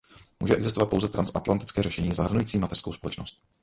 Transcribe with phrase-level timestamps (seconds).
[0.39, 3.41] Může existovat pouze transatlantické řešení zahrnující mateřskou společnost.